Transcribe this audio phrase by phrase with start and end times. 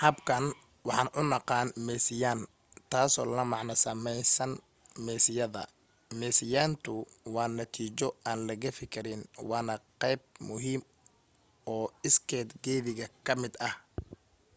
[0.00, 0.44] habkan
[0.88, 2.40] waxaan u naqaan meesiyayn
[2.90, 4.62] taasoo la macno samaysanka
[5.06, 5.62] meesiyada
[6.18, 6.92] meesiyayntu
[7.34, 10.88] waa natiijo aan la gafi karin waana qayb muhiima
[11.74, 13.74] oo isged geddiga ka mid ah